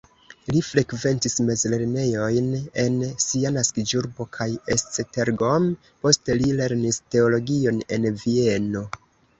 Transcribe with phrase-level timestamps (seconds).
[0.53, 2.47] Li frekventis mezlernejojn
[2.85, 5.69] en sia naskiĝurbo kaj Esztergom,
[6.07, 8.87] poste li lernis teologion en Vieno.